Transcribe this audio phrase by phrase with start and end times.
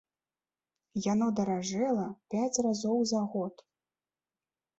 [1.13, 3.55] Яно даражэла пяць разоў за год!